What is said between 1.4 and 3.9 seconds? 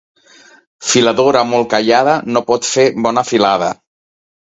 molt callada no pot fer bona filada.